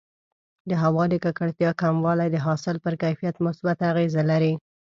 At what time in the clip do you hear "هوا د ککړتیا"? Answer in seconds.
0.83-1.71